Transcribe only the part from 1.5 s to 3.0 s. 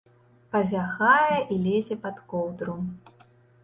лезе пад коўдру.